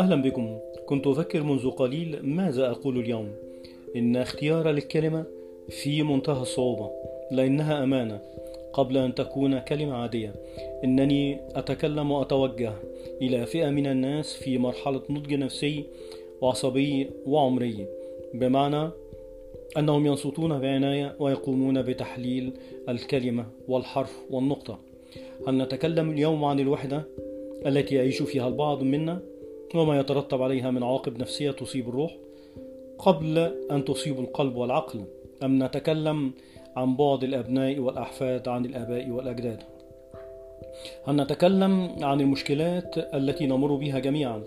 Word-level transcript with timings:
أهلا 0.00 0.22
بكم. 0.22 0.58
كنت 0.86 1.06
أفكر 1.06 1.42
منذ 1.42 1.70
قليل 1.70 2.18
ماذا 2.22 2.70
أقول 2.70 2.98
اليوم. 2.98 3.28
إن 3.96 4.16
اختيار 4.16 4.70
الكلمة 4.70 5.24
في 5.68 6.02
منتهى 6.02 6.42
الصعوبة 6.42 6.90
لأنها 7.30 7.84
أمانة. 7.84 8.20
قبل 8.72 8.96
أن 8.96 9.14
تكون 9.14 9.58
كلمة 9.58 9.94
عادية 9.94 10.34
إنني 10.84 11.40
أتكلم 11.54 12.10
وأتوجه 12.10 12.72
إلى 13.22 13.46
فئة 13.46 13.70
من 13.70 13.86
الناس 13.86 14.34
في 14.34 14.58
مرحلة 14.58 15.02
نضج 15.10 15.34
نفسي 15.34 15.84
وعصبي 16.40 17.10
وعمري. 17.26 17.86
بمعنى 18.34 18.90
أنهم 19.78 20.06
ينصتون 20.06 20.58
بعناية 20.58 21.16
ويقومون 21.18 21.82
بتحليل 21.82 22.52
الكلمة 22.88 23.46
والحرف 23.68 24.18
والنقطة. 24.30 24.93
هل 25.48 25.58
نتكلم 25.58 26.10
اليوم 26.10 26.44
عن 26.44 26.60
الوحدة 26.60 27.04
التي 27.66 27.94
يعيش 27.94 28.22
فيها 28.22 28.48
البعض 28.48 28.82
منا 28.82 29.20
وما 29.74 30.00
يترتب 30.00 30.42
عليها 30.42 30.70
من 30.70 30.82
عواقب 30.82 31.18
نفسية 31.18 31.50
تصيب 31.50 31.88
الروح 31.88 32.16
قبل 32.98 33.38
أن 33.70 33.84
تصيب 33.84 34.20
القلب 34.20 34.56
والعقل 34.56 35.04
أم 35.42 35.62
نتكلم 35.62 36.32
عن 36.76 36.96
بعد 36.96 37.24
الأبناء 37.24 37.78
والأحفاد 37.78 38.48
عن 38.48 38.64
الآباء 38.64 39.10
والأجداد. 39.10 39.62
هل 41.04 41.16
نتكلم 41.16 41.96
عن 42.02 42.20
المشكلات 42.20 42.98
التي 42.98 43.46
نمر 43.46 43.74
بها 43.74 43.98
جميعا 43.98 44.42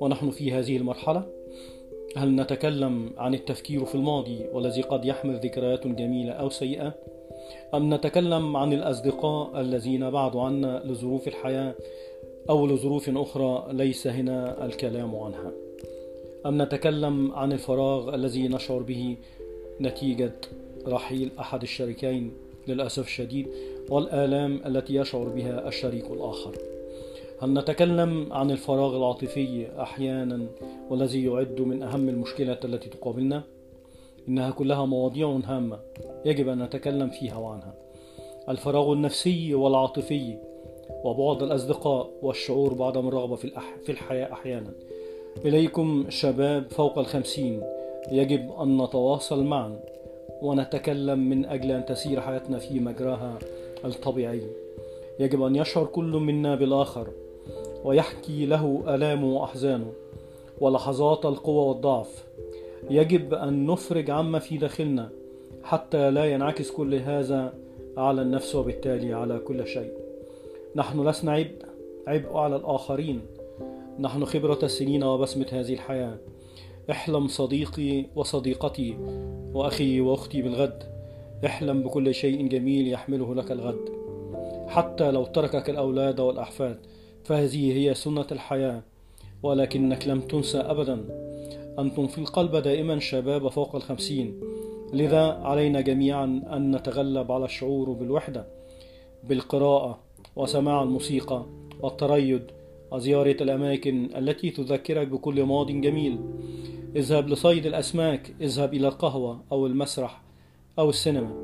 ونحن 0.00 0.30
في 0.30 0.52
هذه 0.52 0.76
المرحلة. 0.76 1.22
هل 2.16 2.36
نتكلم 2.36 3.10
عن 3.18 3.34
التفكير 3.34 3.84
في 3.84 3.94
الماضي 3.94 4.46
والذي 4.52 4.82
قد 4.82 5.04
يحمل 5.04 5.34
ذكريات 5.34 5.86
جميلة 5.86 6.32
أو 6.32 6.50
سيئة؟ 6.50 6.94
أم 7.74 7.94
نتكلم 7.94 8.56
عن 8.56 8.72
الأصدقاء 8.72 9.60
الذين 9.60 10.10
بعدوا 10.10 10.42
عنا 10.42 10.82
لظروف 10.84 11.28
الحياة 11.28 11.74
أو 12.50 12.66
لظروف 12.66 13.10
أخرى 13.16 13.66
ليس 13.72 14.06
هنا 14.06 14.66
الكلام 14.66 15.16
عنها 15.16 15.52
أم 16.46 16.62
نتكلم 16.62 17.32
عن 17.32 17.52
الفراغ 17.52 18.14
الذي 18.14 18.48
نشعر 18.48 18.78
به 18.78 19.16
نتيجة 19.80 20.32
رحيل 20.86 21.30
أحد 21.40 21.62
الشريكين 21.62 22.32
للأسف 22.68 23.06
الشديد 23.06 23.48
والآلام 23.90 24.60
التي 24.66 24.94
يشعر 24.94 25.28
بها 25.28 25.68
الشريك 25.68 26.10
الآخر 26.10 26.54
هل 27.42 27.54
نتكلم 27.54 28.32
عن 28.32 28.50
الفراغ 28.50 28.96
العاطفي 28.96 29.66
أحيانا 29.82 30.46
والذي 30.90 31.24
يعد 31.24 31.60
من 31.60 31.82
أهم 31.82 32.08
المشكلات 32.08 32.64
التي 32.64 32.88
تقابلنا؟ 32.88 33.42
إنها 34.30 34.50
كلها 34.50 34.84
مواضيع 34.84 35.40
هامة 35.44 35.78
يجب 36.24 36.48
أن 36.48 36.62
نتكلم 36.62 37.10
فيها 37.10 37.36
وعنها. 37.36 37.74
الفراغ 38.48 38.92
النفسي 38.92 39.54
والعاطفي 39.54 40.36
وبعد 41.04 41.42
الأصدقاء 41.42 42.10
والشعور 42.22 42.74
بعدم 42.74 43.08
الرغبة 43.08 43.36
في, 43.36 43.44
الأح... 43.44 43.76
في 43.84 43.92
الحياة 43.92 44.32
أحيانا. 44.32 44.70
إليكم 45.44 46.06
شباب 46.08 46.70
فوق 46.70 46.98
الخمسين 46.98 47.62
يجب 48.12 48.52
أن 48.60 48.82
نتواصل 48.82 49.44
معا 49.44 49.80
ونتكلم 50.42 51.18
من 51.18 51.44
أجل 51.44 51.70
أن 51.70 51.84
تسير 51.86 52.20
حياتنا 52.20 52.58
في 52.58 52.80
مجراها 52.80 53.38
الطبيعي. 53.84 54.42
يجب 55.20 55.42
أن 55.42 55.56
يشعر 55.56 55.84
كل 55.86 56.12
منا 56.12 56.54
بالآخر 56.54 57.08
ويحكي 57.84 58.46
له 58.46 58.82
آلامه 58.88 59.34
وأحزانه 59.36 59.92
ولحظات 60.60 61.26
القوة 61.26 61.64
والضعف 61.64 62.24
يجب 62.90 63.34
أن 63.34 63.66
نفرج 63.66 64.10
عما 64.10 64.38
في 64.38 64.56
داخلنا 64.56 65.10
حتى 65.62 66.10
لا 66.10 66.24
ينعكس 66.24 66.70
كل 66.70 66.94
هذا 66.94 67.54
على 67.96 68.22
النفس 68.22 68.54
وبالتالي 68.54 69.12
على 69.12 69.38
كل 69.38 69.66
شيء. 69.66 69.92
نحن 70.76 71.08
لسنا 71.08 71.32
عبء 71.32 71.64
عبء 72.06 72.36
على 72.36 72.56
الآخرين. 72.56 73.20
نحن 73.98 74.24
خبرة 74.24 74.58
السنين 74.62 75.04
وبسمة 75.04 75.46
هذه 75.52 75.72
الحياة. 75.72 76.18
احلم 76.90 77.28
صديقي 77.28 78.06
وصديقتي 78.16 78.96
وأخي 79.54 80.00
وأختي 80.00 80.42
بالغد. 80.42 80.82
احلم 81.46 81.82
بكل 81.82 82.14
شيء 82.14 82.48
جميل 82.48 82.88
يحمله 82.88 83.34
لك 83.34 83.52
الغد. 83.52 83.90
حتى 84.68 85.10
لو 85.10 85.24
تركك 85.24 85.70
الأولاد 85.70 86.20
والأحفاد 86.20 86.76
فهذه 87.24 87.72
هي 87.72 87.94
سنة 87.94 88.26
الحياة 88.32 88.82
ولكنك 89.42 90.08
لم 90.08 90.20
تنسى 90.20 90.58
أبدا. 90.58 91.29
أنتم 91.80 92.06
في 92.06 92.18
القلب 92.18 92.56
دائما 92.56 92.98
شباب 92.98 93.48
فوق 93.48 93.76
الخمسين. 93.76 94.40
لذا 94.92 95.32
علينا 95.32 95.80
جميعا 95.80 96.24
أن 96.52 96.76
نتغلب 96.76 97.32
على 97.32 97.44
الشعور 97.44 97.90
بالوحدة 97.90 98.46
بالقراءة 99.28 99.98
وسماع 100.36 100.82
الموسيقى 100.82 101.46
والتريد 101.82 102.42
وزيارة 102.92 103.36
الأماكن 103.40 104.08
التي 104.16 104.50
تذكرك 104.50 105.08
بكل 105.08 105.42
ماض 105.42 105.66
جميل. 105.66 106.18
اذهب 106.96 107.28
لصيد 107.28 107.66
الأسماك 107.66 108.34
اذهب 108.40 108.74
إلى 108.74 108.88
القهوة 108.88 109.40
أو 109.52 109.66
المسرح 109.66 110.22
أو 110.78 110.90
السينما. 110.90 111.34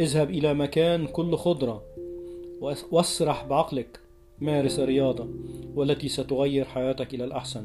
اذهب 0.00 0.30
إلى 0.30 0.54
مكان 0.54 1.06
كل 1.06 1.36
خضرة 1.36 1.82
واسرح 2.90 3.44
بعقلك. 3.44 4.00
مارس 4.40 4.78
الرياضة 4.78 5.26
والتي 5.74 6.08
ستغير 6.08 6.64
حياتك 6.64 7.14
إلى 7.14 7.24
الأحسن. 7.24 7.64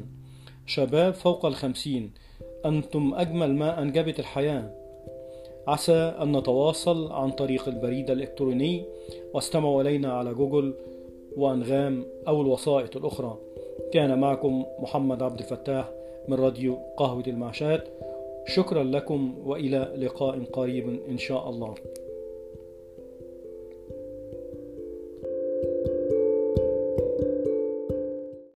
شباب 0.66 1.14
فوق 1.14 1.46
الخمسين 1.46 2.10
أنتم 2.66 3.14
أجمل 3.14 3.54
ما 3.54 3.82
أنجبت 3.82 4.18
الحياة. 4.18 4.70
عسى 5.68 5.92
أن 5.92 6.36
نتواصل 6.36 7.12
عن 7.12 7.30
طريق 7.30 7.68
البريد 7.68 8.10
الإلكتروني 8.10 8.84
واستمعوا 9.34 9.82
إلينا 9.82 10.12
على 10.12 10.34
جوجل 10.34 10.74
وأنغام 11.36 12.06
أو 12.28 12.42
الوسائط 12.42 12.96
الأخرى. 12.96 13.38
كان 13.92 14.18
معكم 14.18 14.64
محمد 14.78 15.22
عبد 15.22 15.38
الفتاح 15.38 15.90
من 16.28 16.34
راديو 16.34 16.78
قهوة 16.96 17.24
المعشات 17.26 17.88
شكرا 18.46 18.82
لكم 18.82 19.34
وإلى 19.44 19.94
لقاء 19.96 20.44
قريب 20.44 21.00
إن 21.08 21.18
شاء 21.18 21.50
الله. 21.50 21.74